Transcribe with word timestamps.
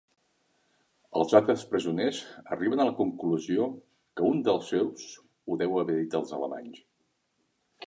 Els 1.19 1.35
altres 1.39 1.65
presoners 1.73 2.21
arriben 2.55 2.81
a 2.81 2.87
la 2.89 2.95
conclusió 3.01 3.69
que 4.21 4.27
un 4.31 4.43
dels 4.49 4.73
seus 4.75 5.07
ho 5.21 5.61
deu 5.63 5.79
haver 5.85 6.01
dit 6.01 6.21
als 6.23 6.37
alemanys. 6.41 6.83